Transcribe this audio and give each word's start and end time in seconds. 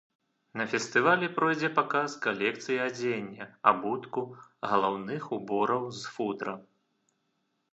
На 0.59 0.63
фестывалі 0.69 1.27
пройдзе 1.35 1.69
паказ 1.79 2.15
калекцый 2.23 2.77
адзення, 2.87 3.45
абутку, 3.73 4.21
галаўных 4.73 5.23
убораў 5.39 5.83
з 5.99 6.15
футра. 6.17 6.53